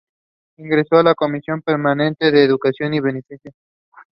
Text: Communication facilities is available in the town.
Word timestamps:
Communication 0.57 1.61
facilities 1.61 2.15
is 2.21 2.27
available 2.27 3.09
in 3.09 3.23
the 3.29 3.39
town. 3.43 4.03